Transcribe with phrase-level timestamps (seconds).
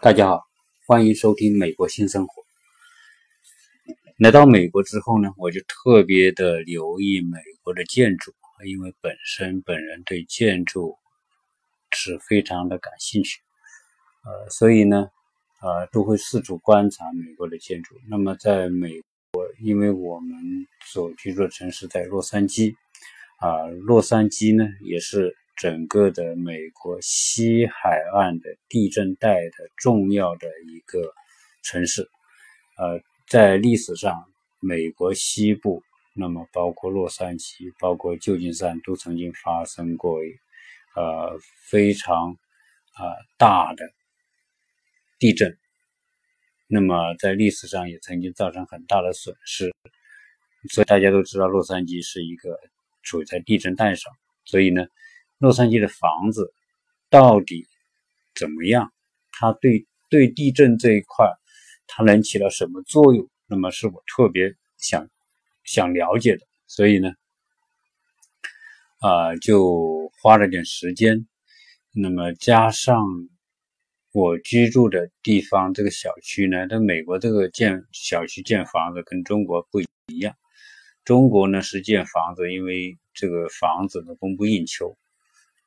[0.00, 0.40] 大家好，
[0.86, 2.42] 欢迎收听《美国新生活》。
[4.16, 8.32] 来到美国之后呢，我就特别的留意美国的建筑，
[8.66, 10.96] 因为本身本人对建筑
[11.90, 13.40] 是非常的感兴趣，
[14.24, 15.10] 呃，所以呢，
[15.60, 17.94] 呃，都会四处观察美国的建筑。
[18.08, 18.90] 那么在美
[19.32, 22.74] 我，因为我们所居住的城市在洛杉矶，
[23.38, 25.36] 啊，洛杉矶呢也是。
[25.60, 31.12] 整个的美国西海岸的地震带的重要的一个
[31.64, 32.08] 城市，
[32.76, 34.24] 呃，在历史上，
[34.60, 35.82] 美国西部，
[36.14, 40.20] 那么包括洛杉矶、包括旧金山，都曾经发生过
[40.94, 41.36] 呃
[41.68, 42.38] 非常
[42.94, 43.02] 啊
[43.36, 43.84] 大的
[45.18, 45.58] 地震，
[46.68, 49.74] 那么在历史上也曾经造成很大的损失，
[50.70, 52.60] 所以大家都知道洛杉矶是一个
[53.02, 54.12] 处在地震带上，
[54.44, 54.86] 所以呢。
[55.40, 56.52] 洛杉矶的房子
[57.10, 57.64] 到底
[58.34, 58.92] 怎么样？
[59.30, 61.32] 它对对地震这一块，
[61.86, 63.30] 它能起到什么作用？
[63.46, 65.08] 那么是我特别想
[65.62, 67.12] 想了解的，所以呢，
[68.98, 71.28] 啊，就花了点时间。
[71.92, 73.06] 那么加上
[74.18, 80.34] 我居住的地方这个小区呢，在美国这个建小区建房子跟中国不一样。
[81.04, 84.98] 中国呢是建房子，因为这个房子呢供不应求。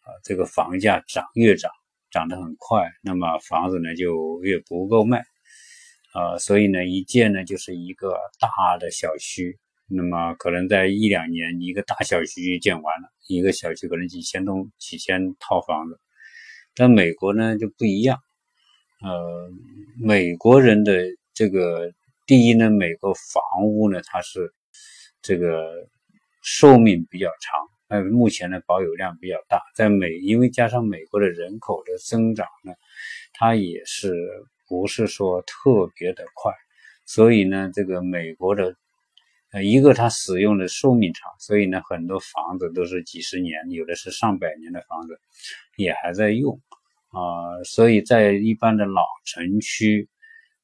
[0.02, 1.72] 啊，这个房价涨越涨，
[2.12, 5.24] 涨得很快，那么房子呢就越不够卖，
[6.14, 16.02] 啊，所以呢一建呢就是一个大的小区，那么可能在一两年一个大小区就建完了，一个小区可能几千栋、几千套房子。
[16.76, 18.20] 但美国呢就不一样，
[19.02, 19.50] 呃，
[20.00, 21.02] 美国人的
[21.34, 21.92] 这个
[22.28, 24.54] 第一呢，美国房屋呢它是
[25.24, 25.88] 这个
[26.44, 27.60] 寿命比较长。
[27.88, 32.74] 呃，目前呢保有量比较大，在美，因为加上美国的人口的增长呢，
[33.34, 34.14] 它也是
[34.70, 36.54] 不是说特别的快，
[37.06, 38.75] 所以呢，这个美国的，
[39.52, 45.20] 呃，一个它使用的寿命长，所以呢，很多房子都是几十年，有的是上百年的房子
[45.75, 46.62] 也还在用
[47.12, 50.10] 啊，所以在一般的老城区、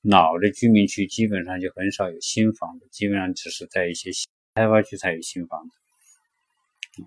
[0.01, 4.11] 老的居民区，基本上就很少有新房子，基本上只是在一些
[4.55, 7.03] 开发区才有新房子。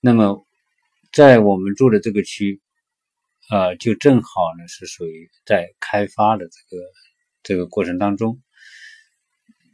[0.00, 0.46] 那么，
[1.12, 2.62] 在我们住的这个区，
[3.50, 6.82] 呃，就正好呢是属于在开发的这个
[7.42, 8.40] 这个过程当中。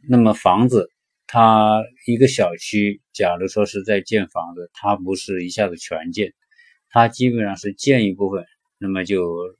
[0.09, 0.91] 那么房子，
[1.27, 6.33] 它一个小区，假如说是在建房子，它不是一下子全建，
[6.89, 8.45] 它基本上是建一部分，
[8.77, 9.55] 那么就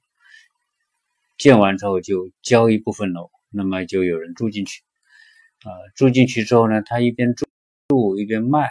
[1.36, 4.82] 建完之后就交一部分楼，那么就有人住进去。
[5.62, 7.46] 啊，住进去之后呢，他一边住
[7.88, 8.70] 住一边卖。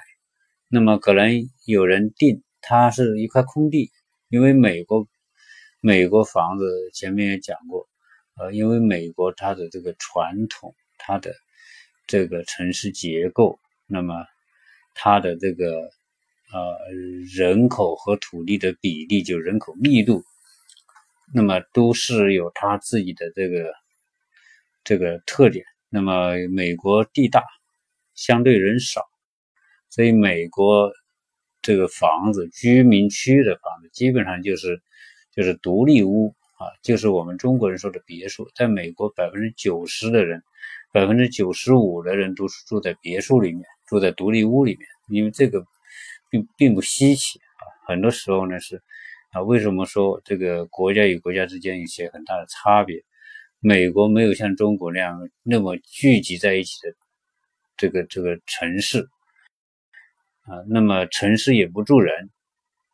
[0.70, 3.92] 那么可能有人定，它是一块空地，
[4.30, 5.08] 因为美国
[5.80, 7.88] 美国房子前面也讲过，
[8.36, 11.34] 呃，因为美国它的这个传统，它的
[12.06, 14.26] 这个城市结构，那么
[14.94, 15.90] 它的这个
[16.52, 16.78] 呃
[17.34, 20.24] 人口和土地的比例，就人口密度，
[21.34, 23.74] 那么都是有它自己的这个
[24.84, 25.66] 这个特点。
[25.90, 27.44] 那么美国地大，
[28.14, 29.02] 相对人少。
[29.90, 30.92] 所以，美国
[31.62, 34.82] 这个房子，居民区的房子，基本上就是
[35.34, 38.50] 就是独立屋啊，就是我们中国人说的别墅。
[38.54, 40.44] 在美国，百分之九十的人，
[40.92, 44.88] 百分之九十五的人都是住在别墅里面，住在独立屋里面。
[45.08, 45.66] 因为这个
[46.30, 47.64] 并并不稀奇啊。
[47.88, 48.84] 很多时候呢是
[49.38, 53.04] 啊，为什么说这个国家与国家之间有些很大的差别？
[53.60, 56.96] 美国没有像中国那样那么聚集在一起的
[57.76, 59.08] 这个这个城市。
[60.42, 62.30] 啊，那么城市也不住人，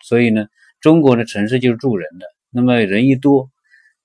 [0.02, 0.48] 所以呢，
[0.82, 2.26] 中国的城市就是住人的。
[2.50, 3.50] 那么人一多，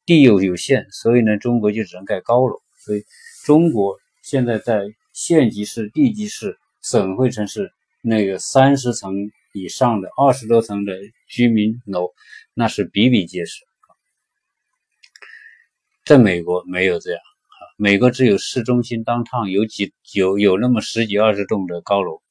[0.07, 2.61] 地又有限，所以呢，中国就只能盖高楼。
[2.79, 3.05] 所以
[3.45, 7.73] 中国现在在县级市、地级市、省会城市
[8.03, 9.15] 那个三十层
[9.55, 10.95] 以上的、二十多层的
[11.29, 12.09] 居民楼，
[12.55, 13.65] 那是比比皆是。
[16.05, 22.23] 在美国没有这样啊，美国只有市中心当趟有几有有那么十几二十栋的高楼。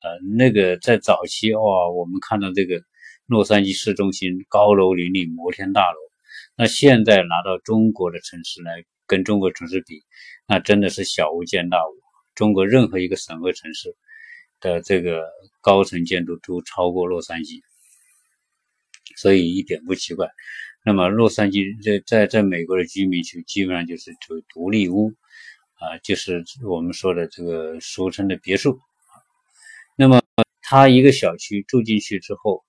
[0.00, 2.82] 呃，那个在早期哇，我们看到这个
[3.26, 5.98] 洛杉矶市中心高楼林立，摩天大楼。
[6.56, 10.02] 那现在拿到中国的城市来跟中国城市比，
[10.48, 11.92] 那真的是小巫见大巫。
[12.34, 13.94] 中国任何一个省会城市
[14.58, 15.22] 的这个
[15.60, 17.60] 高层建筑都超过洛杉矶，
[19.16, 20.28] 所以一点不奇怪。
[20.84, 25.12] 那么洛杉矶在在在美国的居民区基本上就是属于独立屋
[25.74, 28.78] 啊，就是我们说的这个俗称的别墅。
[29.96, 30.20] 那么
[30.60, 32.64] 他一个小区住进去之后，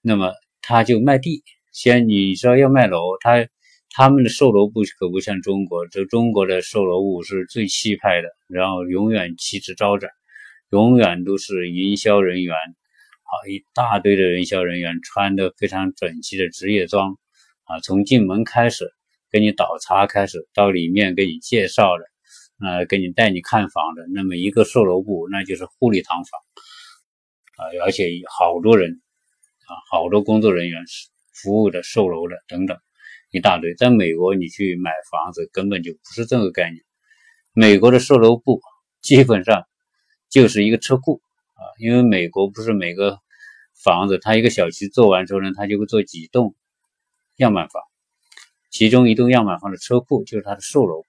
[0.00, 0.32] 那么
[0.62, 1.42] 他就卖地。
[1.72, 3.46] 先你知道要卖楼，他
[3.90, 10.10] 他们的售楼部可不像中国，这中国的售楼部是最气派的，然后永远旗帜招展，
[10.70, 12.54] 永远都是营销人员，
[13.30, 17.16] 啊，一大堆的营销人员穿的非常整齐的职业装，
[17.64, 18.90] 啊，从进门开始
[19.30, 22.04] 给你倒茶开始，到里面给你介绍的，
[22.66, 26.24] 呃，给你带你看房的，那么一个售楼部那就是富丽堂皇。
[27.56, 29.00] 啊，而且好多人
[29.66, 30.82] 啊，好多工作人员
[31.32, 32.76] 服务的、售楼的等等
[33.30, 33.74] 一大堆。
[33.76, 36.82] 在美国，你去买房子根本就不是这个概念。
[37.52, 38.60] 美国的售楼部
[39.02, 39.62] 基本上
[40.28, 41.20] 就是一个车库
[41.60, 43.18] 啊，因为美国不是每个
[43.84, 46.54] 房子，它一个小区做完之后呢，它就会做几栋
[47.36, 47.82] 样板房，
[48.70, 51.08] 其中一栋样板房的车库就是它的售楼部，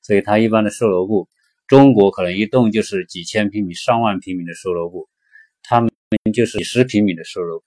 [0.00, 1.28] 所以它一般的售楼部，
[1.66, 5.08] 中国可能一栋就是几千平米、上万平米的售楼部。
[5.62, 5.90] 他们
[6.32, 7.66] 就是几十平米的售楼部，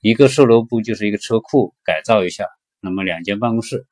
[0.00, 2.46] 一个售楼部就是一个车库，改造一下，
[2.80, 3.86] 那么两间办公室，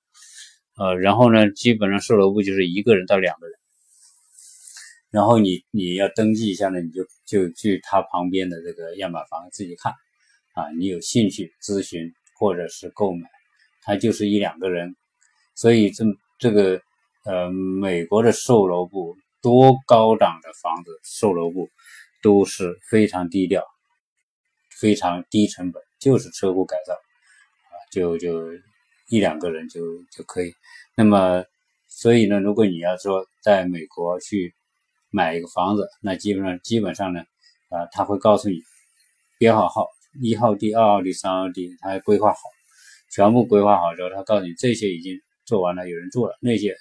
[0.78, 3.58] 呃，然后呢，基本上售楼部就是一个人到两个人，
[5.12, 9.92] 然后你你要登记一下呢，你就就去他旁边的这个样板房自己看，
[10.54, 13.28] 啊，你有兴趣咨询或者是购买，
[13.82, 14.96] 他就是一两个人，
[15.54, 16.04] 所以这
[16.40, 16.80] 这个
[17.24, 21.68] 呃，美国的售楼部多高档的房子，售楼部。
[22.24, 23.64] 都是非常低调、
[24.78, 28.52] 非常低成本，就是车库改造啊，就就
[29.08, 30.54] 一两个人就就可以。
[30.96, 31.44] 那么，
[31.88, 34.54] 所以呢，如果你要说在美国去
[35.12, 37.20] 买一个房子，那基本上基本上呢，
[37.68, 38.60] 啊，他会告诉你
[39.38, 39.86] 编号号，
[40.20, 42.40] 一号地、二号地、三号地，他规划好，
[43.12, 46.74] 全部规划好之后，他告诉你这些已经做完了，有人住了，那些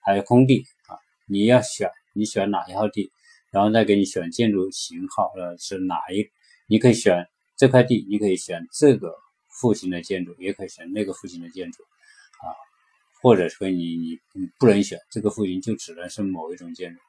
[0.00, 0.96] 还有空地啊，
[1.28, 3.10] 你要选，你选哪一号地？
[3.50, 6.26] 然后再给你选建筑型号，呃，是哪一？
[6.66, 9.14] 你可以选这块地，你可以选这个
[9.60, 11.82] 户型的建筑，也可以选那个户型的建筑，
[12.42, 12.50] 啊，
[13.22, 17.00] 或者说你你不能选这个户型，就只能是某一种建筑，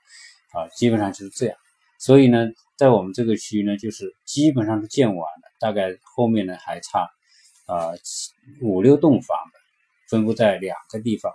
[0.56, 1.57] 啊，基本上就是这样。
[2.00, 2.48] 所以呢，
[2.78, 7.10] 在我们这个区域呢，就是基本上是建完了，大概后面呢还差
[7.66, 7.92] 啊
[8.62, 9.60] 五六栋房子，
[10.10, 11.31] 分布在两个地方，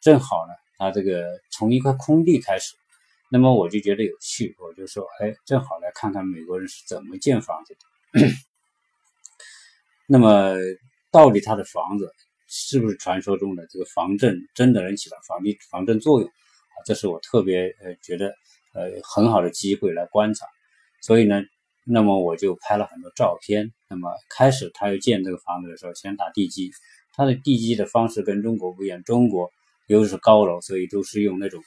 [0.00, 2.74] 正好呢，它这个从一块空地开始。
[3.28, 7.80] 那么我就觉得有趣，我就说，哎，正好来看看美国人是怎么建房子的。
[10.06, 10.54] 那么，
[11.10, 12.14] 到底他的房子
[12.46, 16.30] 是不是传说中的这个防震真的能起到防地防震作用？
[16.84, 18.34] 这是我特别呃觉得
[18.74, 20.46] 呃很好的机会来观察。
[21.00, 21.42] 所以呢，
[21.84, 23.72] 那么我就拍了很多照片。
[23.88, 26.70] 那么开始他要建这个房子的时候，先打地基。
[27.14, 29.50] 他的地基的方式跟中国不一样，中国
[29.86, 31.62] 由于是高楼，所以都是用那种。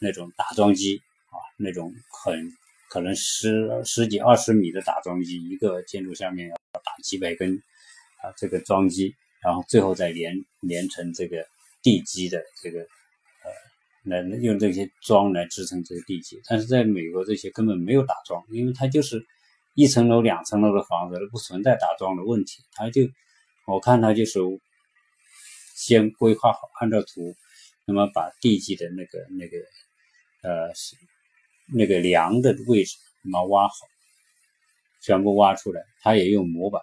[0.00, 2.52] 那种打桩机啊，那种很
[2.88, 7.60] 可能十十几二十米的打桩机，一个建筑下面要打几百根
[8.22, 9.12] 啊，这个桩机，
[9.42, 11.44] 然后最后再连连成这个
[11.82, 12.86] 地基的这个，
[14.08, 16.40] 来用这些桩来支撑这个地基。
[16.48, 19.24] 但是在美国这些根本没有打桩，因为它就是
[19.74, 22.62] 一层楼、两层楼的房子，不存在打桩的问题。
[22.72, 23.02] 它就
[23.66, 24.40] 我看它就是
[25.74, 27.34] 先规划好，按照图，
[27.86, 29.56] 那么把地基的那个那个。
[30.40, 30.70] 呃，
[31.74, 33.74] 那个梁的位置，那么挖好，
[35.02, 35.82] 全部挖出来。
[36.00, 36.80] 他也用模板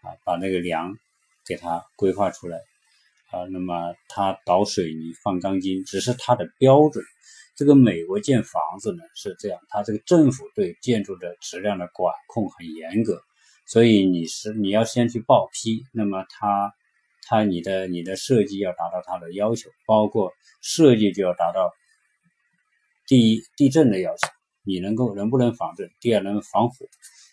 [0.00, 0.96] 啊，把那个梁
[1.44, 2.58] 给它规划出来
[3.34, 3.44] 啊。
[3.50, 7.04] 那么他倒水泥、放钢筋，只是它的标准。
[7.56, 13.20] 这个美国建房子呢是这样，它这个政府对建筑的质量的管控很严格，
[13.66, 16.72] 所以你是你要先去报批，那么他
[17.26, 21.72] 他你的你的设计要达到他的要求，包括设计就要达到。
[23.06, 24.28] 第一，地震的要求，
[24.64, 25.90] 你能够能不能防震？
[26.00, 26.86] 第二，能防火，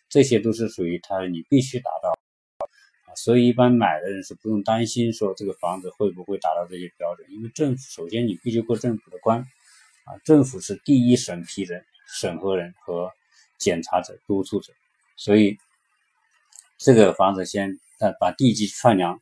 [0.10, 2.21] 这些都是属于它，你必须达到。
[3.16, 9.40] 所以，一般买的人是不用担心说这个房子会不会达到这些标准，因为政府首先你必须过政府的关
[10.06, 13.12] 啊，政府是第一审批人、审核人和
[13.58, 14.74] 检查者、督促者。
[15.18, 15.58] 所以，
[16.78, 19.22] 这个房子先呃把地基串梁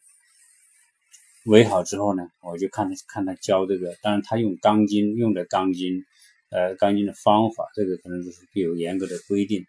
[1.45, 6.05] 围好之后呢，我就看他看他浇这个，当然他用钢筋用的钢筋。
[6.51, 9.67] 呃，钢筋的方法，这个可能就是有严格的规定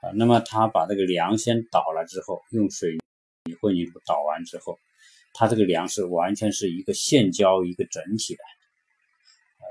[0.00, 0.08] 啊。
[0.14, 2.96] 那么他把这个梁先倒了之后，用水
[3.44, 4.78] 泥混凝土倒完之后，
[5.32, 8.40] 它这个梁是完全是一个现浇一个整体的，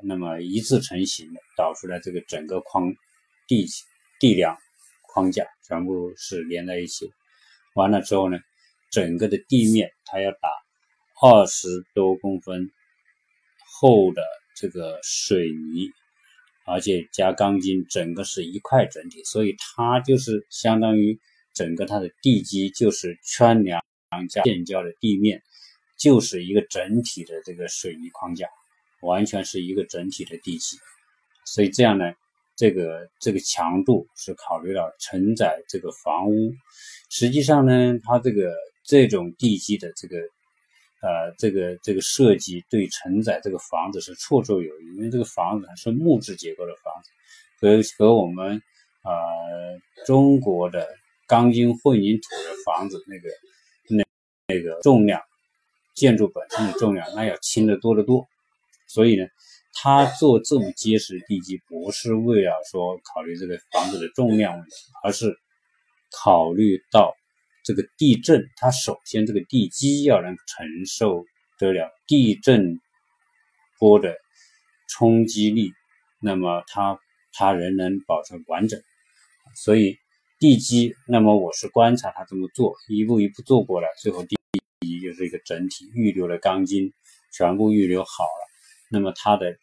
[0.04, 2.94] 那么一次成型的导出来这个整个框
[3.48, 3.66] 地
[4.20, 4.58] 地梁
[5.02, 7.12] 框架全部是连在一起。
[7.74, 8.38] 完了之后呢，
[8.92, 10.50] 整个的地面它要打
[11.22, 12.72] 二十多公分
[13.80, 14.22] 厚的
[14.56, 15.90] 这个水泥，
[16.68, 21.20] 而且加钢筋，整个是一块整体，所以它就是相当于
[21.54, 23.82] 整个它的地基就是圈梁
[24.30, 25.42] 加建交的地面，
[25.98, 28.48] 就是一个整体的这个水泥框架，
[29.02, 30.78] 完全是一个整体的地基，
[31.46, 32.14] 所以这样呢，
[32.56, 36.54] 这个这个强度是考虑到承载这个房屋，
[37.10, 38.54] 实际上呢，它这个
[38.86, 40.18] 这种地基的这个。
[41.06, 47.12] 呃，这个这个设计对承载这个房子是绰绰有余，因为这个房子是木质结构的房子，
[47.60, 48.62] 和和我们
[49.04, 49.12] 呃
[50.06, 50.88] 中国的
[51.28, 53.30] 钢筋混凝土的房子那个
[53.90, 54.06] 那
[54.48, 55.22] 那个重量，
[55.96, 58.28] 建筑本身的重量那要轻得多得多。
[58.88, 59.26] 所以呢，
[59.74, 65.36] 他做这么结实的地基，不是为了说考虑这个房子的重量问题，而是
[66.12, 67.14] 考虑到。
[67.66, 71.24] 这个地震，它首先这个地基要能承受
[71.58, 72.78] 得了地震
[73.80, 74.18] 波的
[74.90, 75.72] 冲击力，
[76.20, 77.00] 那么它
[77.32, 78.82] 它仍能保持完整。
[79.56, 79.96] 所以
[80.44, 84.36] 地基，那么我是观察他这么做，一步一步做过来，最后地
[84.82, 86.92] 基就是一个整体，预留的钢筋
[87.32, 88.50] 全部预留好了，
[88.92, 89.56] 那么它的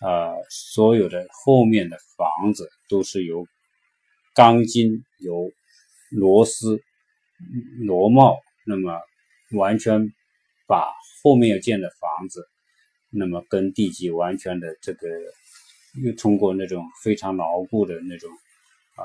[0.00, 3.44] 呃所有的后面的房子都是由
[4.32, 5.50] 钢筋由
[6.12, 6.80] 螺丝。
[7.80, 9.00] 螺帽，那么
[9.52, 10.12] 完全
[10.68, 10.92] 把
[11.24, 12.46] 后面要建的房子，
[13.08, 15.08] 那么跟地基完全的这个，
[16.04, 18.30] 又通过那种非常牢固的那种
[19.00, 19.02] 啊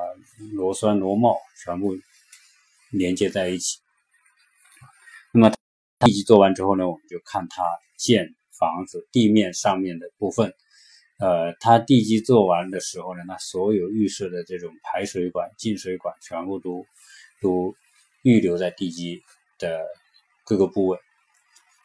[0.53, 1.95] 螺栓螺帽全部
[2.91, 3.79] 连接在一起。
[5.31, 5.49] 那么
[5.99, 7.63] 地基做完之后呢，我们就看它
[7.97, 10.53] 建房子地面上面的部分。
[11.19, 16.85] 呃，它地基做完的时候呢，那所有预设的这种排水管、进水管全部都
[17.41, 17.75] 都。
[18.27, 19.21] 预留在地基
[19.59, 19.85] 的
[20.45, 20.97] 各个部位，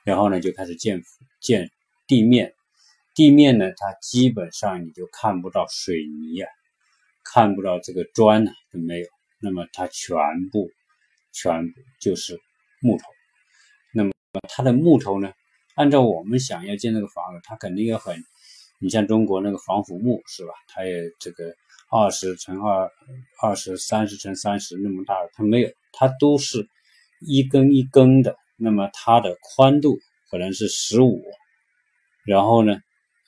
[0.04, 1.02] 然后呢，就开始建
[1.38, 1.70] 建
[2.06, 2.54] 地面。
[3.14, 6.48] 地面呢，它基本上你就看不到水泥啊，
[7.24, 9.06] 看不到这个砖呢都没有。
[9.40, 10.16] 那么它全
[10.52, 10.70] 部
[11.32, 12.38] 全部就是
[12.80, 13.04] 木头。
[13.94, 14.12] 那么
[14.48, 15.32] 它的木头呢，
[15.74, 18.22] 按照我们想要建那个房子，它肯定要很，
[18.80, 20.52] 你像中国那个防腐木是吧？
[20.68, 21.54] 它也这个
[21.90, 22.90] 二十乘二
[23.42, 25.70] 二十三十乘三十那么大，它没有。
[25.92, 26.68] 它都是
[27.20, 29.98] 一根一根的，那么它的宽度
[30.30, 31.20] 可能是十五，
[32.24, 32.78] 然后呢，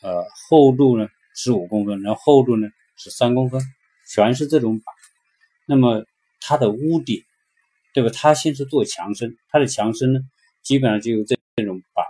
[0.03, 3.61] 呃，厚度呢十五公分，然后厚度呢是三公分，
[4.13, 4.95] 全是这种板。
[5.67, 6.05] 那么
[6.41, 7.25] 它的屋顶，
[7.95, 8.11] 对吧？
[8.11, 10.21] 它先是做墙身，它的墙身呢，
[10.63, 12.05] 基本上就用这这种板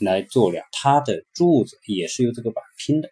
[0.00, 3.10] 来来做梁，它的柱子也是由这个板拼的。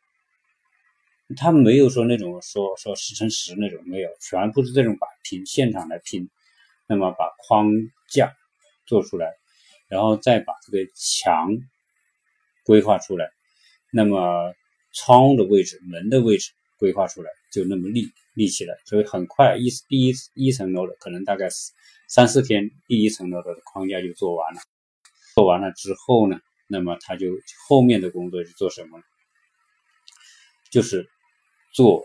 [1.37, 6.29] 他没有说那种说说十乘十那种没有，全部是这种板拼，现场来拼，
[6.87, 7.71] 那么把框
[8.11, 8.35] 架
[8.85, 9.33] 做出来，
[9.89, 11.49] 然后再把这个墙
[12.65, 13.31] 规划出来，
[13.91, 14.53] 那么
[14.93, 16.53] 窗户的位置、门的位置
[16.83, 21.49] 规划出来，就那么立立起来，所以很快一第一一层楼的可能大概
[22.09, 24.61] 三四天，第一层楼的框架就做完了。
[25.37, 27.29] 做完了之后呢，那么他就
[27.69, 29.05] 后面的工作是做什么呢？
[30.73, 31.09] 就是。
[31.75, 32.05] 做，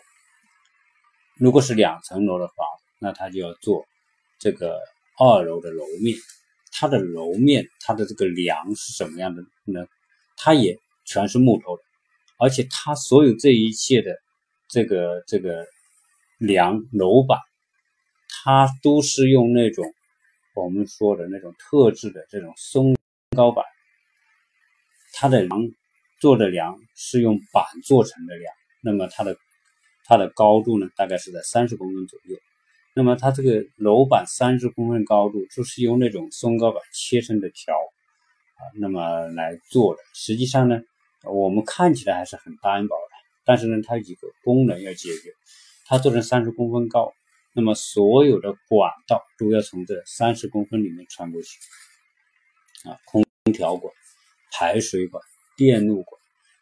[1.35, 3.85] 如果是两层楼的房子，那他就要做
[4.39, 4.79] 这个
[5.19, 6.17] 二楼的楼面。
[6.71, 9.85] 它的楼面，它的这个梁是什么样的呢？
[10.37, 11.83] 它也全是木头的，
[12.39, 14.17] 而且它所有这一切的
[14.69, 15.65] 这个这个
[16.37, 17.39] 梁楼板，
[18.43, 19.85] 它都是用那种
[20.55, 22.95] 我们说的那种特制的这种松
[23.35, 23.65] 高板。
[25.13, 25.59] 它的梁
[26.19, 29.37] 做的梁是用板做成的梁，那么它的。
[30.09, 32.37] 它的高度呢，大概是在三十公分左右。
[32.93, 40.01] 那么它这个楼板三十公分高度，就是用那种松糕板切成的条啊，那么来做的。
[40.13, 40.79] 实际上呢，
[41.25, 42.95] 我们看起来还是很单薄，
[43.47, 45.33] 但是呢，它有几个功能要解决。
[45.87, 47.11] 它做成三十公分高，
[47.53, 51.57] 那么所有的管道都要从这三十公分里面穿过去
[52.87, 53.23] 啊，空
[53.53, 53.91] 调管、
[54.51, 55.23] 排水管、
[55.55, 56.21] 电路管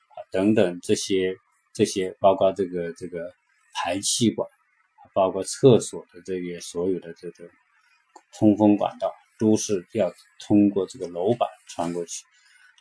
[0.09, 1.35] 啊等等这些。
[1.77, 3.33] 这些包括这个这个
[3.73, 4.49] 排气管，
[5.13, 7.49] 包括厕所的这些所有的这个
[8.39, 12.23] 通风管道，都是要通过这个楼板穿过去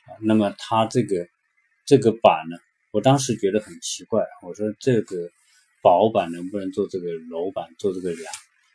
[0.06, 0.14] 啊。
[0.22, 1.26] 那么它这个
[1.84, 2.56] 这个板呢，
[2.94, 5.28] 我当时觉得很奇怪，我说这个
[5.82, 8.32] 薄板能不能做这个楼板做这个梁？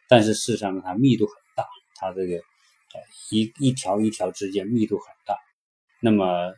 [0.10, 2.36] 但是事实上呢，它密度很大，它这个
[3.32, 5.38] 一一条一条之间密度很大。
[6.02, 6.54] 那么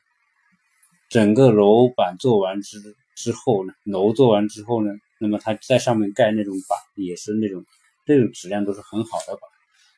[1.07, 2.79] 整个楼板做完之
[3.15, 7.63] 之后呢，楼做完之后呢，那么它在上面盖那种板，也是那种
[8.07, 9.41] 这种质量都是很好的板。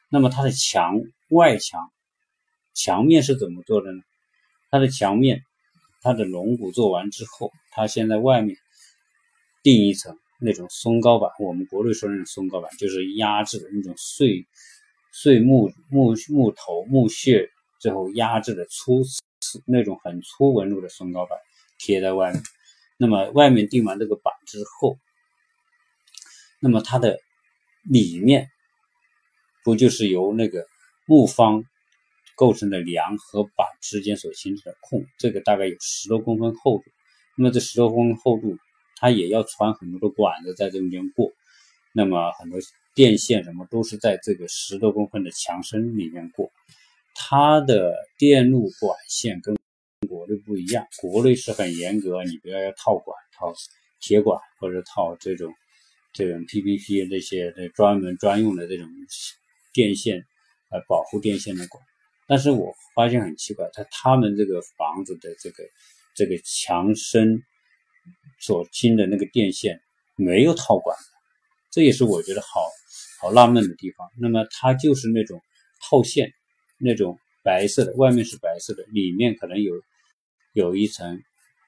[0.09, 1.89] 那么它的墙外墙
[2.73, 4.01] 墙面是怎么做的呢？
[4.69, 5.43] 它的墙面
[6.03, 8.57] 它的龙骨做完之后，它先在外面
[9.63, 14.45] 钉一层那种松糕板，我们国内说那种松糕板，就是压制的那种碎
[15.13, 19.01] 碎木木木头木屑，最后压制的粗
[19.65, 21.39] 那种很粗纹路的松糕板
[21.79, 22.43] 贴在外面。
[22.97, 24.97] 那么外面钉完这个板之后，
[26.59, 27.19] 那么它的
[27.83, 28.49] 里面
[29.63, 30.65] 不就是由那个
[31.05, 31.63] 木方
[32.35, 35.05] 构成的梁和板之间所形成的空？
[35.17, 36.83] 这个大概有十多公分厚度。
[37.37, 38.57] 那么这十多公分厚度，
[38.97, 41.31] 它也要穿很多的管子在中间过。
[41.93, 42.59] 那么很多
[42.95, 46.51] 电线什么都是在这个十多公分的墙身里面过。
[47.15, 49.57] 它的电路管线跟
[50.07, 53.53] 国内不一样，国内是很严格，你不要要套管、套
[53.99, 55.53] 铁管或者套这种。
[56.15, 58.87] 这种 PPP 这些的专门专用的这种
[59.73, 60.23] 电线，
[60.69, 61.83] 呃，保护电线的管，
[62.27, 65.63] 但是我发现很奇怪，他他们这个房子的这个
[66.15, 67.43] 这个墙身
[68.39, 69.81] 所经的那个电线
[70.15, 70.97] 没有套管，
[71.71, 72.47] 这也是我觉得好
[73.21, 74.09] 好纳闷的地方。
[74.19, 75.41] 那么它就是那种
[75.81, 76.31] 套线，
[76.77, 79.73] 那种白色的，外面是白色的，里面可能有
[80.53, 81.21] 有一层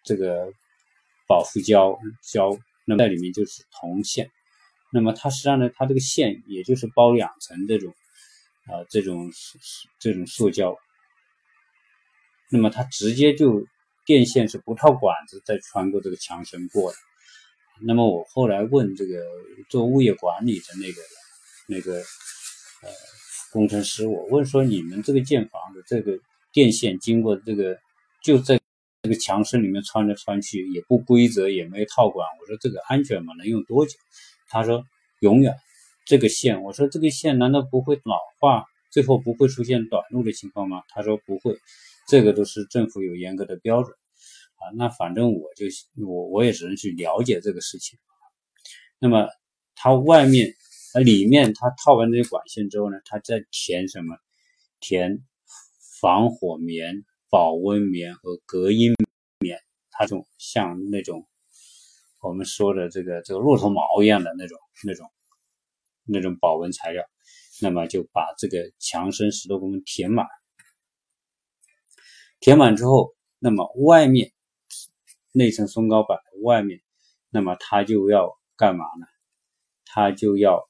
[0.03, 0.51] 这个
[1.27, 2.57] 保护胶胶。
[2.87, 4.29] 那么在里面就是铜线，
[4.93, 7.95] 那么它实际上呢，它这个线也就是包两层这种，
[8.67, 9.31] 啊，这种
[9.99, 10.75] 这种塑胶，
[12.51, 13.65] 那么它直接就
[14.05, 16.97] 电线是不套管子再穿过这个墙身过的。
[17.81, 19.23] 那么我后来问这个
[19.69, 21.01] 做物业管理的那个
[21.67, 21.97] 那个
[22.81, 22.89] 呃
[23.51, 26.17] 工程师，我问说你们这个建房的这个
[26.51, 27.77] 电线经过这个
[28.23, 28.59] 就在。
[29.03, 32.27] 这个墙身里面穿来穿去也不规则，也没套管。
[32.41, 33.35] 我说这个安全吗？
[33.37, 33.99] 能用多久？
[34.49, 34.83] 他说
[35.19, 35.55] 永远。
[36.05, 40.83] 这个线，我说这个线难道不会老化，最后不会出现短路的情况吗？
[40.89, 41.57] 他说不会，
[42.07, 43.93] 这个都是政府有严格的标准。
[44.55, 45.65] 啊，那反正我就
[46.05, 47.99] 我我也只能去了解这个事情。
[48.99, 49.27] 那么
[49.75, 50.53] 它外面
[50.93, 54.15] 呃里面它套完这些管线之后呢，它再填什么？
[54.79, 55.19] 填
[56.01, 57.03] 防火棉。
[57.27, 58.93] 保温棉和隔音
[59.39, 59.59] 棉，
[59.91, 61.27] 它这种像那种
[62.21, 65.11] 我们说的这个这个骆驼毛一样的那种那种
[66.05, 67.03] 那种保温材料，
[67.61, 70.25] 那么就把这个墙身十多公分填满，
[72.39, 74.31] 填满之后，那么外面
[75.31, 76.81] 那层松糕板外面，
[77.29, 79.07] 那么它就要干嘛呢？
[79.85, 80.69] 它就要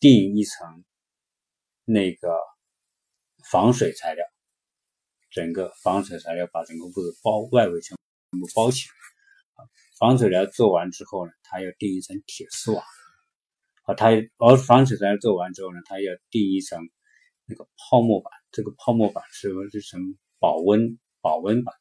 [0.00, 0.84] 定一层
[1.84, 2.38] 那个
[3.50, 4.24] 防水材料。
[5.30, 7.96] 整个防水材料把整个屋子包外围全
[8.30, 8.94] 部包起来，
[9.98, 12.84] 防水材料做完之后呢，它要钉一层铁丝网，
[13.84, 16.78] 啊，它而防水材料做完之后呢，它要钉一层
[17.46, 20.00] 那个泡沫板，这个泡沫板是是层
[20.38, 21.74] 保温保温板，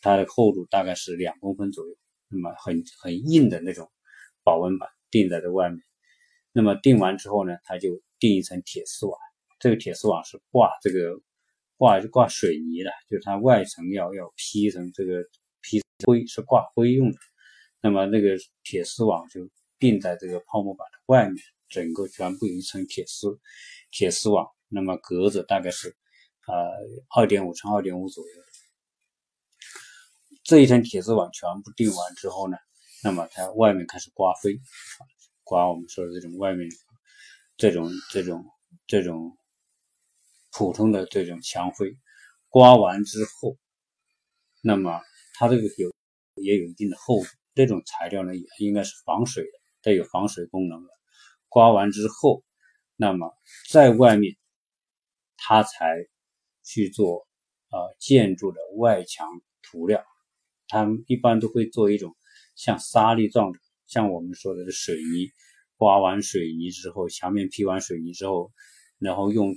[0.00, 1.96] 它的厚度大概是两公分左右，
[2.28, 3.90] 那么很很硬的那种
[4.42, 5.80] 保温板钉在这外面，
[6.52, 9.18] 那么钉完之后呢，它就钉一层铁丝网，
[9.58, 11.20] 这个铁丝网是挂这个。
[11.76, 15.24] 挂是挂水泥的，就是它外层要要披一层这个
[15.60, 17.18] 披灰，是挂灰用的。
[17.82, 19.40] 那么那个铁丝网就
[19.78, 23.38] 钉在这个泡沫板的外面，整个全部有一层铁丝
[23.90, 24.46] 铁丝网。
[24.68, 25.96] 那么格子大概是
[26.46, 26.54] 呃
[27.16, 28.34] 二点五乘二点五左右。
[30.42, 32.56] 这一层铁丝网全部钉完之后呢，
[33.02, 34.58] 那么它外面开始刮灰，
[35.42, 36.68] 刮我们说的这种外面
[37.56, 38.44] 这种这种
[38.86, 39.36] 这种。
[40.56, 41.98] 普通的这种墙灰
[42.48, 43.58] 刮完之后，
[44.62, 45.00] 那么
[45.32, 45.92] 它这个有
[46.36, 49.50] 也有一定的厚度，这种材料呢也应该是防水的，
[49.84, 50.90] 带有防水功能的。
[51.48, 52.42] 刮完之后，
[52.96, 53.32] 那么
[53.70, 54.34] 在外面
[55.36, 55.94] 它才
[56.64, 57.28] 去做
[57.70, 59.28] 呃建筑的外墙
[59.62, 60.04] 涂料，
[60.66, 62.16] 它一般都会做一种
[62.56, 65.30] 像沙粒状的，像我们说的水泥，
[65.76, 68.50] 刮完水泥之后，墙面批完水泥之后，
[68.98, 69.54] 然后用。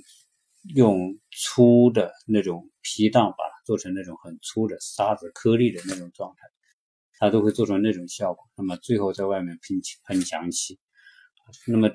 [0.74, 6.42] 用粗的那种皮档把它做成那种很粗的沙子颗粒的那种状态，
[7.18, 8.44] 它都会做成那种效果。
[8.56, 10.78] 那么最后在外面喷喷墙漆，
[11.66, 11.90] 那么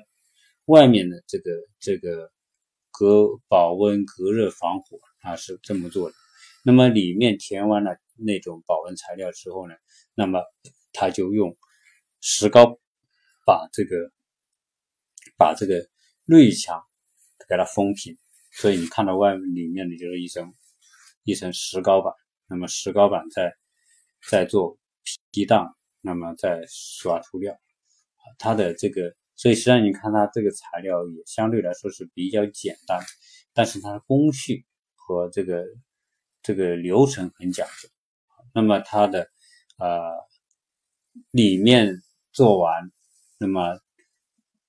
[0.66, 2.30] 外面的这个这个
[2.90, 6.16] 隔保温、隔热、防火，它是这么做的。
[6.64, 9.74] 那么里面填完了那种保温材料之后呢，
[10.14, 10.40] 那么
[10.92, 11.56] 它就用
[12.20, 12.78] 石膏
[13.44, 14.10] 把这个
[15.36, 15.86] 把这个
[16.24, 16.82] 内墙
[17.48, 18.16] 给它封平。
[18.52, 20.54] 所以你看到外里面的就是一层
[21.24, 22.14] 一层石膏板，
[22.48, 23.52] 那么石膏板在
[24.30, 24.78] 在做
[25.34, 27.58] 皮档，那么再刷涂料，
[28.38, 33.00] 它的这个，所以实际上你看它这个材料也相对来说是比较简单，
[33.52, 35.64] 但是它的工序和这个
[36.40, 37.88] 这个流程很讲究，
[38.54, 39.28] 那么它的
[39.78, 40.12] 呃
[41.32, 42.00] 里面
[42.32, 42.92] 做完，
[43.38, 43.80] 那么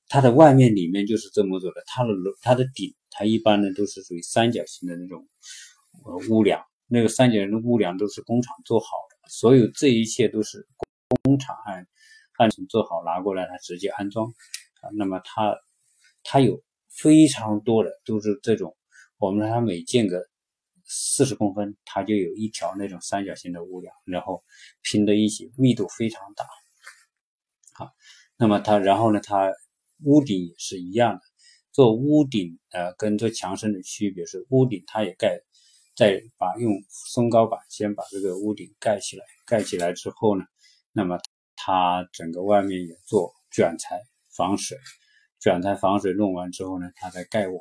[0.07, 1.83] 它的外面里面就是这么做的。
[1.85, 2.09] 它的
[2.41, 5.27] 它的顶，它一般呢都是属于三角形的那种
[6.05, 10.67] 呃屋梁，那个三角形的屋梁都是工厂做好的，所有这一切都是
[11.23, 11.87] 工厂按
[12.37, 14.29] 按做好拿过来，它直接安装
[14.81, 14.89] 啊。
[14.93, 15.57] 那么它
[16.23, 18.75] 它有非常多的都是这种，
[19.17, 20.27] 我们它每间隔。
[20.87, 24.43] 四十公分，它就有一条那种三角形的屋梁，然后
[24.83, 26.45] 拼在一起，密度非常大。
[27.73, 27.91] 好，
[28.37, 29.51] 那么它，然后呢，它
[30.03, 31.21] 屋顶也是一样的。
[31.71, 35.41] 做屋顶，呃，跟做墙身的区别是，屋顶它也盖，
[35.95, 40.43] 再把用松糕板先把这个屋顶盖起来，盖起来之后呢，
[40.91, 41.17] 那么
[41.55, 43.99] 它整个外面也做卷材
[44.35, 44.77] 防水，
[45.39, 47.55] 卷材防水弄完之后呢，它再盖瓦。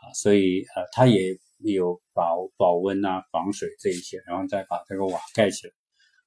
[0.00, 1.38] 啊，所以呃，它也。
[1.62, 5.74] 有保保温啊、防水这一些，然后再把这个瓦盖起来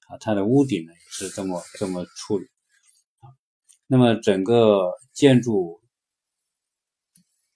[0.07, 0.17] 啊。
[0.19, 2.45] 它的屋顶呢也是这么这么处理
[3.17, 3.33] 啊。
[3.87, 5.81] 那么整个建筑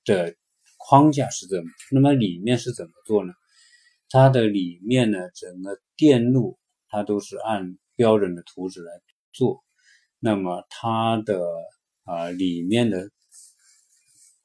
[0.06, 0.36] 的
[0.78, 1.70] 框架是怎么？
[1.91, 3.32] 那么里面是怎么做呢？
[4.10, 6.58] 它的里面呢，整个电路
[6.89, 8.91] 它都是按标准的图纸来
[9.34, 9.63] 做。
[10.20, 11.41] 那么它的
[12.04, 13.10] 啊里面的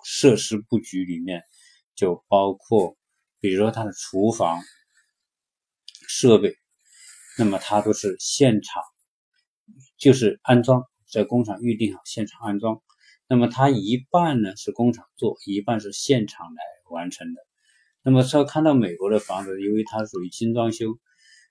[0.05, 1.43] 设施布局里面
[1.95, 2.97] 就包括。
[3.41, 4.61] 比如说它的厨房
[6.07, 6.55] 设备，
[7.37, 8.81] 那么它都是现场，
[9.99, 12.81] 就是安装，在工厂预定好现场安装。
[13.27, 17.45] 那么它一半呢是工厂做，一半是现场来完成的。
[18.03, 20.99] 那么说看到美国的房子，因为它属于精装修，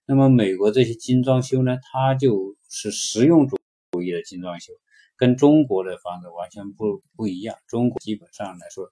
[0.05, 3.57] 那么美国这些精装修呢，它就是实用主
[4.01, 4.73] 义的精装修，
[5.15, 7.57] 跟中国的房子完全不不一样。
[7.67, 8.91] 中国基本上来说。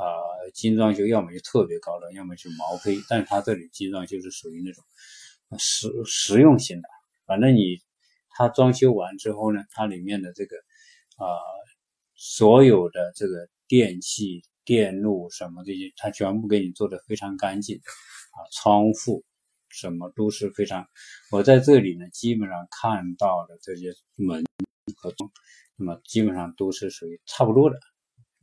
[0.00, 0.06] 啊，
[0.54, 3.02] 精装修要么就特别高的，要么就毛坯。
[3.08, 4.84] 但是它这里精装修是属于那种
[5.58, 6.88] 实实用型的。
[7.26, 7.80] 反正你
[8.30, 10.56] 它装修完之后呢，它里面的这个
[11.16, 11.26] 啊，
[12.14, 18.44] 所有的这个电器、电路什么这些，它全部给你做的非常干净啊。
[18.52, 19.24] 窗户
[19.70, 20.86] 什么都是非常。
[21.30, 24.44] 我在这里呢，基本上看到的这些门
[24.94, 25.30] 和窗，
[25.76, 27.78] 那么基本上都是属于差不多的。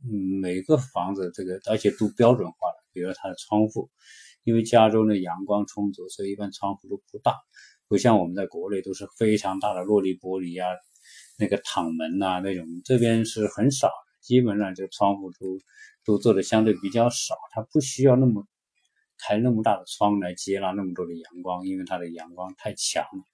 [0.02, 3.88] 嗯，每个房子这个，而且都标准化的，比如它的窗户，
[4.42, 7.36] 因为加州呢阳光充足，所以一般窗户都不大，
[7.86, 10.64] 不像我们在国内都是非常大的落地玻璃呀，
[11.38, 15.60] 那个躺门呐那种，这边是很少，基本上这窗户都
[16.06, 18.46] 都做的相对比较少，它不需要那么
[19.18, 23.24] 开那么大的窗来接纳那么多的阳光，因为它的阳光太强了，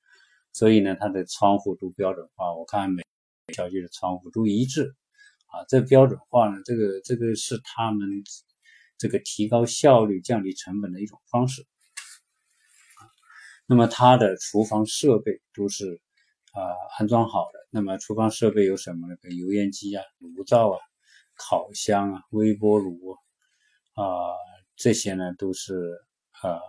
[0.52, 3.04] 所以呢它的窗户都标准化，我看每
[3.54, 4.94] 小区的窗户都一致。
[5.46, 8.08] 啊，这标准化呢，这个这个是他们
[8.96, 11.61] 这个提高效率、降低成本的一种方式。
[11.61, 13.04] 啊
[13.66, 16.00] 那么它的厨房设备都是
[16.52, 16.61] 啊
[16.98, 17.58] 安装好的。
[17.68, 19.14] 那么厨房设备有什么呢？
[19.37, 20.78] 油烟机啊、炉灶啊、
[21.35, 23.16] 烤箱啊、微波炉
[23.95, 24.05] 啊
[24.77, 25.75] 这些呢都是
[26.42, 26.61] 呃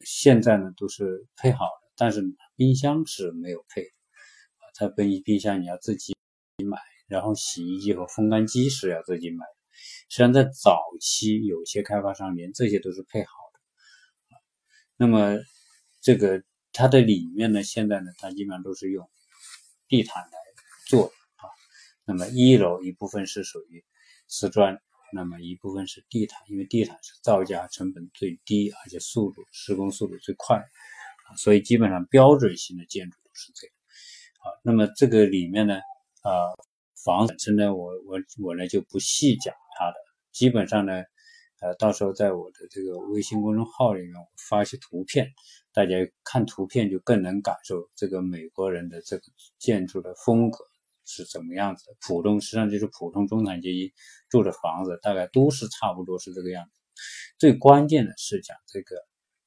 [0.00, 2.22] 现在呢都是配好的，但是
[2.56, 4.62] 冰箱是没有配啊。
[4.74, 6.14] 它冰冰箱你要自己
[6.64, 6.78] 买。
[7.10, 9.56] 然后洗衣机和烘干机是要自己买的。
[10.08, 14.38] 实际上，在早期有些开发商连这些都是配好的。
[14.96, 15.36] 那么，
[16.00, 19.10] 这个它的里面呢，现在呢，它基本上都是用
[19.88, 20.38] 地毯来
[20.86, 21.50] 做啊。
[22.04, 23.84] 那么一楼一部分是属于
[24.30, 24.80] 瓷砖，
[25.12, 31.36] 那么一部分是地毯，因为地毯是造价成本最低，而且速度施工速度最快啊。
[31.36, 33.74] 所以基本上标准型的建筑都是这样。
[34.38, 35.74] 好，那么这个里面呢，
[36.22, 36.30] 啊。
[37.02, 39.94] 房本身呢，我我我呢就不细讲它的，
[40.32, 41.02] 基本上呢，
[41.62, 45.26] 呃，到时候在我的这个微信公众号里面我发一些图片，
[45.72, 49.22] 大家看图片就更能感受这个美国人的这个
[49.58, 50.58] 建筑的风格
[51.10, 51.94] 是怎么样子。
[52.06, 53.92] 普通实际上就是普通中产阶级
[54.28, 56.80] 住的房子，大概都是差不多是这个样子。
[57.38, 58.96] 最关键的是讲这个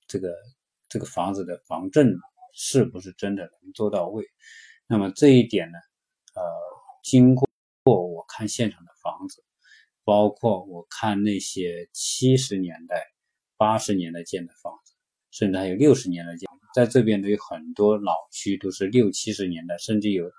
[0.07, 0.33] 这个
[0.89, 2.13] 这个房子的防震
[2.53, 4.25] 是不是真的能做到位。
[4.87, 5.77] 那么这一点呢，
[6.35, 6.43] 呃。
[7.03, 7.45] 经过
[7.83, 9.43] 我看现场的房子，
[10.05, 13.03] 包括我看那些七十年代、
[13.57, 14.93] 八十年代建的房子，
[15.31, 20.31] 甚至还有六十年代建，在这边都有很多老区，都是六七十年代，甚至有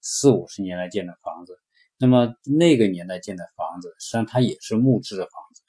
[0.00, 1.58] 四五十年代建的房子。
[1.98, 5.62] 那么那个年代建的房子，实际上它也是木质的房子，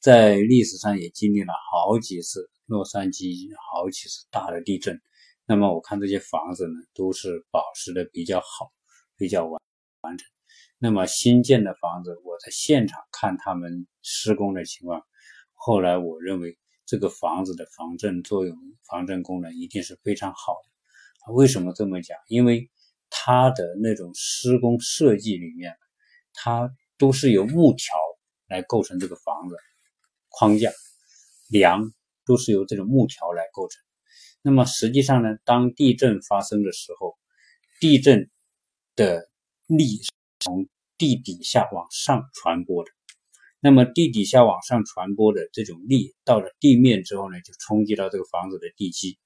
[0.00, 5.00] 在历史上也经历了好几次洛杉矶好几次大的地震。
[5.46, 8.72] 那么我看这些房子呢，都是保持的比较好。
[9.20, 9.60] 比较完
[10.02, 10.24] 完整。
[10.78, 15.04] 那么新建的房子，我在现场看他们施工的情况，
[15.54, 18.56] 后来我认为这个房子的防震作用、
[18.88, 20.70] 防震功能一定是非常好的。
[21.30, 22.16] 为什么这么讲？
[22.28, 22.70] 因为
[23.10, 25.74] 它的那种施工设计里面，
[26.34, 27.94] 它都是由木条
[28.48, 29.56] 来构成这个房子
[30.28, 30.70] 框架、
[31.48, 31.92] 梁
[32.26, 33.82] 都是由这种木条来构成。
[34.42, 37.16] 那么实际上呢，当地震发生的时候，
[37.80, 38.30] 地震
[38.94, 39.28] 的
[39.66, 40.00] 力
[40.40, 42.90] 从地底下往上传播的。
[43.60, 49.18] 那么地底下往上传播的这种力到了地面之后呢，就冲击到这个房子的地基。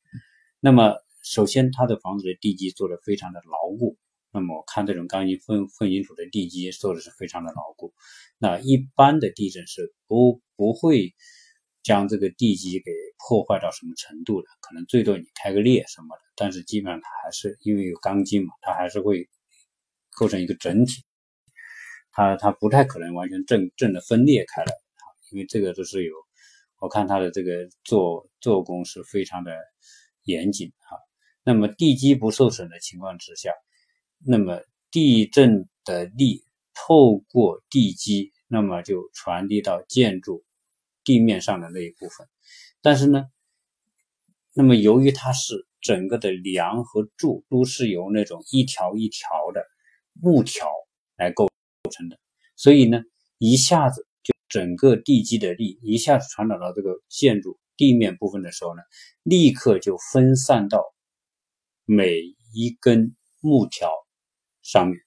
[0.59, 3.97] 那么首先，它的房子的地基做的非常的牢固。
[4.33, 7.93] 那么我看这种钢筋混混凝土的地基做的是非常的牢固。
[8.39, 11.15] 那一般的地震是不不会
[11.83, 19.29] 将这个地基给破坏到什么程度的，可能最多你开个裂什么的，但是基本上它还是因为有钢筋嘛，它还是会
[20.17, 21.05] 构成一个整体。
[22.11, 24.73] 它它不太可能完全震震的分裂开来，
[25.31, 26.15] 因为这个都是有，
[26.81, 29.57] 我看它的这个做做工是非常的
[30.25, 31.12] 严谨啊。
[31.45, 33.51] 那么地基不受损的情况之下，
[34.25, 40.45] 那么地震的力透过地基，那么就传递到建筑
[41.05, 42.29] 地面上的那一部分。
[42.81, 43.27] 但是呢，
[44.55, 49.65] 那么由于它是整个的梁和柱都是由那种一条一条的
[50.13, 50.69] 木条
[51.17, 51.49] 来构。
[51.85, 52.17] 构成的，
[52.55, 53.03] 所以呢，
[53.39, 58.83] 一下子就整个地基的力一下子传导到这个建筑地面部分的时候呢，
[59.25, 60.92] 立刻就分散到
[61.85, 62.21] 每
[62.53, 63.91] 一根木条
[64.63, 64.99] 上面。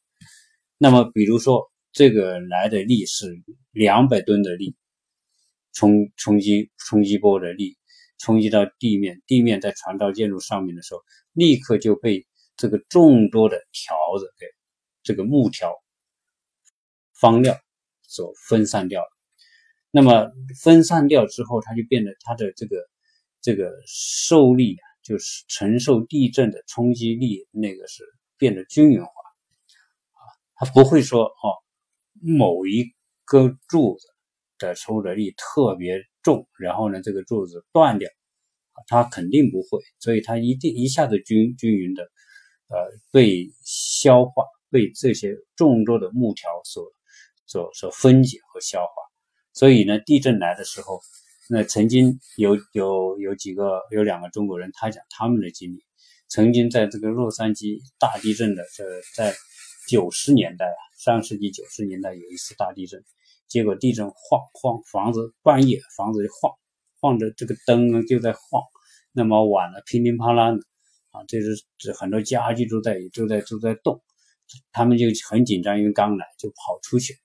[0.77, 4.75] 那么，比如说这个来的力是两百吨的力，
[5.73, 7.77] 冲冲击冲击波的力
[8.17, 11.01] 冲击到地面，地面在传到建筑上面的时候，
[11.33, 12.25] 立刻就被
[12.57, 14.45] 这个众多的条子给
[15.03, 15.73] 这个木条。
[17.17, 17.57] 方料
[18.01, 19.07] 所分散掉了，
[19.89, 20.29] 那么
[20.61, 22.75] 分散掉之后，它就变得它的这个
[23.41, 28.03] 这个受力啊，就是承受地震的冲击力，那个是
[28.37, 29.09] 变得均匀化
[30.11, 30.19] 啊，
[30.55, 31.45] 它不会说哦，
[32.21, 32.83] 某一
[33.23, 34.07] 个柱子
[34.57, 38.09] 的受的力特别重，然后呢这个柱子断掉，
[38.87, 42.03] 它肯定不会，所以它一定一下子均均匀的
[42.69, 42.77] 呃
[43.11, 46.91] 被消化，被这些众多的木条所。
[47.47, 48.91] 所所分解和消化，
[49.53, 50.99] 所以呢，地震来的时候，
[51.49, 55.83] 那曾经有有有几个有两个中国人，他讲他们的经历，
[56.27, 58.83] 曾经在这个洛杉矶大地震的这
[59.15, 59.33] 在
[59.87, 63.03] 九十年代啊，上世纪九十年代有一次大地震，
[63.47, 66.53] 结果地震晃晃房子，半夜房子就晃
[66.99, 68.63] 晃着这个灯呢就在晃，
[69.11, 70.63] 那么晚了乒铃乓啷的
[71.11, 74.01] 啊，这是这很多家具都在都在都在动，
[74.71, 77.15] 他们就很紧张，因为刚来就跑出去。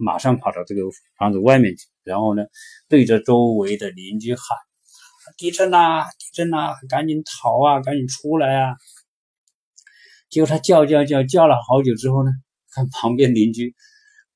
[0.00, 0.82] 马上跑到这个
[1.18, 2.42] 房子外面去，然后呢，
[2.88, 4.42] 对着周围的邻居喊
[5.38, 8.74] ：“地震呐，地震呐，赶紧逃啊，赶紧出来啊！”
[10.30, 12.30] 结果他叫叫叫叫了好久之后呢，
[12.72, 13.74] 看旁边邻居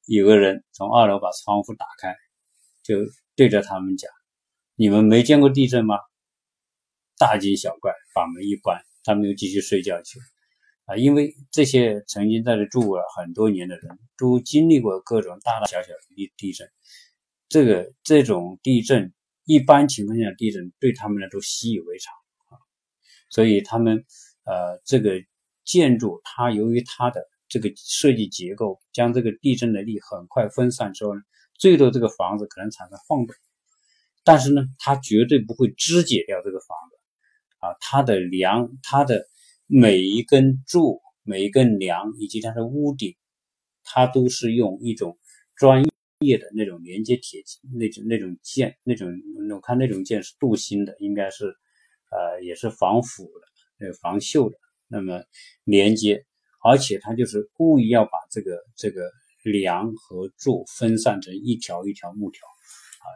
[0.06, 2.14] 有个人从二楼把窗户打开，
[2.82, 2.96] 就
[3.34, 4.10] 对着他们讲
[4.76, 5.96] ：“你们没见过地震吗？”
[7.18, 10.24] 大惊小怪，把门一关，他们又继续睡觉去了。
[10.86, 16.68] 啊，因为这些曾经在这住了很多年的人都经历过各种大大小小的地地震，
[17.52, 19.12] 这个这种地震
[19.44, 22.14] 一般情况下地震对他们呢都习以为常
[22.48, 22.56] 啊，
[23.28, 24.04] 所以他们
[24.44, 25.22] 呃这个
[25.64, 31.20] 建筑它由于它的这个设计结构，将这个地震的力很快分散之后呢，
[31.58, 33.36] 最多这个房子可能产生晃动，
[34.24, 36.96] 但是呢它绝对不会肢解掉这个房子
[37.58, 39.28] 啊，它的梁它的。
[39.74, 43.16] 每一根柱、每一根梁以及它的屋顶，
[43.84, 45.16] 它都是用一种
[45.56, 45.91] 专业
[46.22, 47.42] 业的那种连接铁
[47.74, 49.08] 那种那种剑，那种
[49.50, 51.46] 我看那种剑是镀锌的，应该是
[52.10, 54.56] 呃也是防腐的、呃防锈的。
[54.88, 55.22] 那么
[55.64, 56.24] 连接，
[56.62, 59.10] 而且它就是故意要把这个这个
[59.42, 63.06] 梁和柱分散成一条一条木条啊。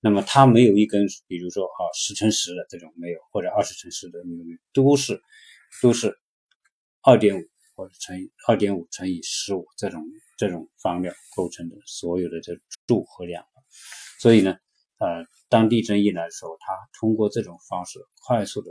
[0.00, 5.20] 那么它没有一根，比如说啊十乘十的这种没有，或者二十乘十的没有，都是。
[5.80, 6.14] 都是
[7.00, 7.42] 二点五
[7.74, 10.04] 或者乘以二点五乘以十五这种
[10.36, 13.44] 这种方料构成的所有的这柱和梁，
[14.18, 14.56] 所以呢，
[14.98, 18.70] 呃，当地震一来的时候，它通过这种方式快速的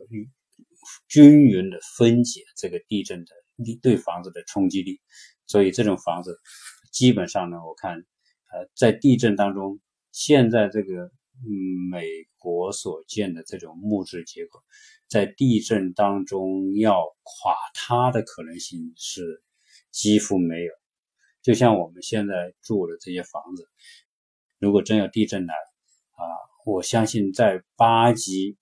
[1.08, 5.00] 均匀的分解这个地震的力对房子的冲击力，
[5.48, 6.40] 所以这种房子
[6.92, 9.80] 基本上呢，我看呃在地震当中，
[10.12, 11.12] 现在这个
[11.92, 12.06] 美
[12.38, 14.60] 国所建的这种木质结构。
[15.08, 19.44] 在地震当中要垮塌的可能性是
[19.92, 20.72] 几乎没有，
[21.42, 23.68] 就像我们现在住的这些房子，
[24.60, 26.22] 如果真要地震来啊，
[26.66, 28.58] 我相信在八级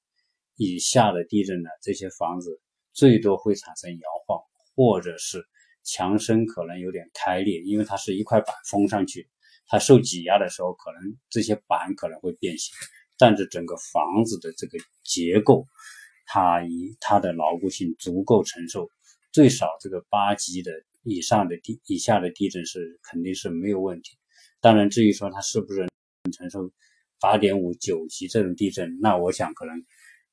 [0.56, 2.62] 以下的地震呢，这些房子
[2.94, 4.40] 最多会产生摇晃，
[4.76, 5.46] 或者是
[5.84, 9.30] 墙身可能有点开裂，因为它是一块板封上去，
[9.68, 12.74] 它受挤压的时候，可能这些板可能会变形，
[13.18, 15.68] 但是整个房子的这个结构，
[16.26, 18.90] 它以它的牢固性足够承受，
[19.34, 20.72] 最少这个八级的
[21.04, 24.18] 以上的地以下的地震是肯定是没有问题。
[24.60, 26.72] 当然，至于说它是不是能承受。
[27.22, 29.84] 八点五九级这种地震，那我想可能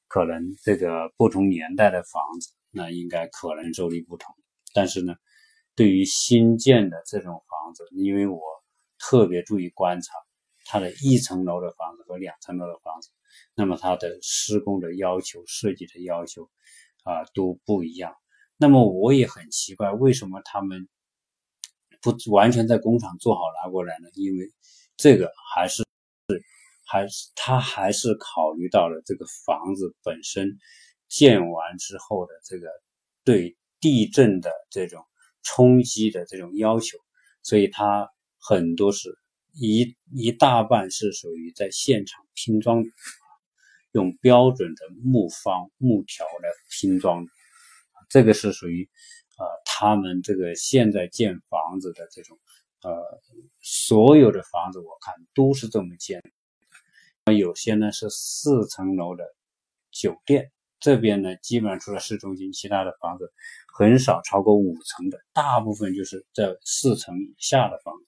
[0.07, 4.33] 可能这个不同年代的房子，那应该可能受力不同。
[4.72, 5.16] 但是呢，
[5.74, 8.40] 对于新建的这种房子，因为我
[9.00, 10.12] 特别注意观察
[10.64, 13.11] 它的一层楼的房子和两层楼的房子，
[13.57, 16.48] 那么它的施工的要求、设计的要求
[17.02, 18.14] 啊都不一样。
[18.57, 20.88] 那么我也很奇怪，为什么他们
[22.01, 24.09] 不完全在工厂做好拿过来呢？
[24.14, 24.53] 因为
[24.97, 25.85] 这个还是。
[26.88, 30.57] 还是他还是考虑到了这个房子本身
[31.09, 32.69] 建完之后的这个
[33.25, 35.05] 对地震的这种
[35.42, 36.97] 冲击的这种要求，
[37.42, 39.19] 所以他很多是
[39.53, 42.85] 一一大半是属于在现场拼装，
[43.90, 47.33] 用标准的木方木条来拼装的，
[48.09, 48.88] 这个是属于
[49.38, 52.38] 呃他们这个现在建房子的这种
[52.83, 52.92] 呃
[53.61, 56.23] 所有的房子我看都是这么建。
[57.37, 59.25] 有些呢是四层楼的
[59.90, 63.33] 酒店，这边呢基本上除了市中心，其他的房子
[63.77, 68.07] 很少超过五层的，大部分就是在四层以下的房子，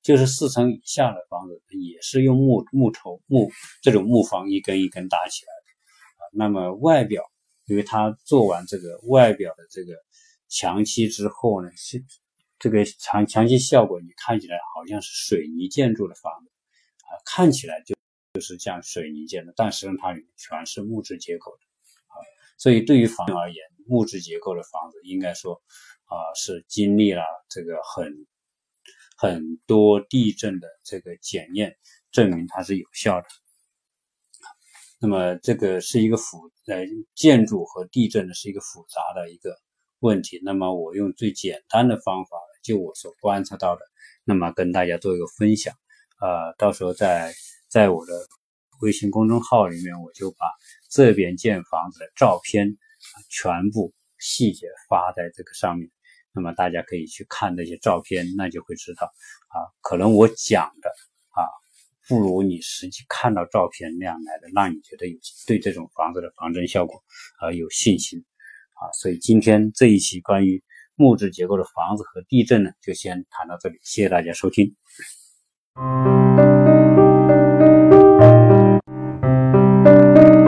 [0.00, 3.50] 就是四层以下的房子也是用木木头木
[3.82, 6.30] 这种木房一根一根搭起来的啊。
[6.32, 7.24] 那么外表，
[7.72, 9.94] 因为它做完这个外表的这个
[10.48, 12.04] 墙漆之后呢，是
[12.58, 16.50] 这个墙墙漆效果，你看起来好像是水泥建筑的房子
[17.06, 17.94] 啊，看起来就。
[18.34, 21.58] 就是像水泥建的，但实际上它里面全是木质结构的
[22.06, 22.16] 啊，
[22.56, 25.62] 所以对于房而言，木质结构的房子应该说
[26.06, 28.26] 啊是经历了这个很
[29.18, 31.76] 很多地震的这个检验，
[32.10, 33.26] 证明它是有效的。
[35.02, 36.38] 那么这个是一个复
[36.68, 39.54] 呃建筑和地震呢是一个复杂的一个
[39.98, 40.40] 问题。
[40.42, 43.82] 那么我用最简单的方法，就我所观察到的，
[44.24, 45.74] 那么跟大家做一个分享
[46.20, 47.34] 呃，到时候在。
[47.72, 48.12] 在我的
[48.82, 50.44] 微信公众号里面，我就把
[50.90, 52.76] 这边建房子的照片
[53.30, 55.90] 全部细节发在这个上面。
[56.34, 59.06] 那么大家可以去看那些照片，那就会知道
[59.48, 60.92] 啊，可能我讲的，
[62.12, 67.02] 不如你实际看到照片那样来的，让你觉得有对这种房子的防震效果
[67.40, 68.22] 啊有信心
[68.74, 68.92] 啊。
[68.92, 70.62] 所以今天这一期关于
[70.94, 74.76] 木质结构的房子和地震呢，就先谈到这里，谢谢大家收听。